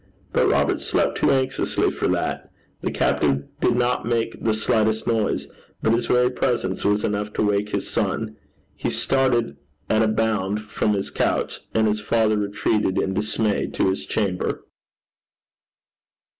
But 0.33 0.47
Robert 0.47 0.81
slept 0.81 1.19
too 1.19 1.29
anxiously 1.29 1.91
for 1.91 2.07
that. 2.07 2.49
The 2.81 2.89
captive 2.89 3.43
did 3.59 3.75
not 3.75 4.03
make 4.03 4.43
the 4.43 4.51
slightest 4.51 5.05
noise, 5.05 5.45
but 5.83 5.93
his 5.93 6.07
very 6.07 6.31
presence 6.31 6.83
was 6.83 7.03
enough 7.03 7.31
to 7.33 7.43
wake 7.43 7.69
his 7.69 7.87
son. 7.87 8.35
He 8.75 8.89
started 8.89 9.57
at 9.91 10.01
a 10.01 10.07
bound 10.07 10.63
from 10.63 10.93
his 10.93 11.11
couch, 11.11 11.61
and 11.75 11.85
his 11.87 11.99
father 11.99 12.37
retreated 12.39 12.97
in 12.97 13.13
dismay 13.13 13.67
to 13.73 13.91
his 13.91 14.03
chamber. 14.07 14.65